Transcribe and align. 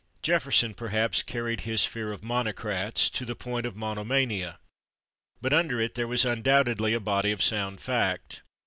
Jefferson, 0.23 0.73
perhaps, 0.73 1.21
carried 1.21 1.61
his 1.61 1.85
fear 1.85 2.11
of 2.11 2.23
"monocrats" 2.23 3.07
to 3.07 3.23
the 3.23 3.35
point 3.35 3.67
of 3.67 3.75
monomania, 3.75 4.57
but 5.43 5.53
under 5.53 5.79
it 5.79 5.93
there 5.93 6.07
was 6.07 6.25
undoubtedly 6.25 6.95
a 6.95 6.99
body 6.99 7.31
of 7.31 7.43
sound 7.43 7.79
fact. 7.79 8.41